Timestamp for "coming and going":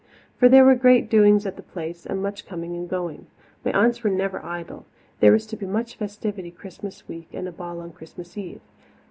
2.47-3.27